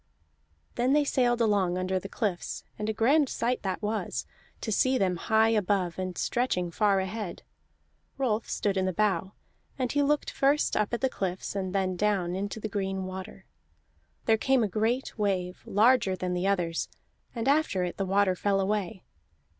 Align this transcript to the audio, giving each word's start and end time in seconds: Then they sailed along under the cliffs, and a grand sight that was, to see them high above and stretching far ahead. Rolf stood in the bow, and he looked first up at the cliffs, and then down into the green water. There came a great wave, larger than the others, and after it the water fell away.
Then 0.77 0.93
they 0.93 1.03
sailed 1.03 1.41
along 1.41 1.77
under 1.77 1.99
the 1.99 2.09
cliffs, 2.09 2.63
and 2.79 2.89
a 2.89 2.91
grand 2.91 3.29
sight 3.29 3.61
that 3.61 3.83
was, 3.83 4.25
to 4.61 4.71
see 4.71 4.97
them 4.97 5.15
high 5.17 5.49
above 5.49 5.99
and 5.99 6.17
stretching 6.17 6.71
far 6.71 6.99
ahead. 6.99 7.43
Rolf 8.17 8.49
stood 8.49 8.77
in 8.77 8.87
the 8.87 8.93
bow, 8.93 9.33
and 9.77 9.91
he 9.91 10.01
looked 10.01 10.31
first 10.31 10.75
up 10.75 10.91
at 10.91 11.01
the 11.01 11.07
cliffs, 11.09 11.55
and 11.55 11.71
then 11.71 11.95
down 11.97 12.35
into 12.35 12.59
the 12.59 12.67
green 12.67 13.03
water. 13.03 13.45
There 14.25 14.39
came 14.39 14.63
a 14.63 14.67
great 14.67 15.19
wave, 15.19 15.61
larger 15.67 16.15
than 16.15 16.33
the 16.33 16.47
others, 16.47 16.89
and 17.35 17.47
after 17.47 17.83
it 17.83 17.97
the 17.97 18.03
water 18.07 18.35
fell 18.35 18.59
away. 18.59 19.03